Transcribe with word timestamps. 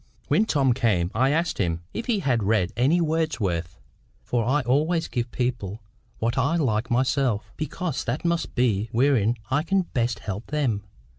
When 0.29 0.45
Tom 0.45 0.73
came, 0.73 1.11
I 1.13 1.29
asked 1.29 1.59
him 1.59 1.83
if 1.93 2.07
he 2.07 2.21
had 2.21 2.41
read 2.41 2.73
any 2.75 2.97
of 2.97 3.05
Wordsworth. 3.05 3.79
For 4.23 4.43
I 4.43 4.61
always 4.61 5.07
give 5.07 5.29
people 5.29 5.83
what 6.17 6.39
I 6.39 6.55
like 6.55 6.89
myself, 6.89 7.53
because 7.55 8.03
that 8.05 8.25
must 8.25 8.55
be 8.55 8.89
wherein 8.93 9.35
I 9.51 9.61
can 9.61 9.83
best 9.83 10.17
help 10.17 10.47
them. 10.47 10.81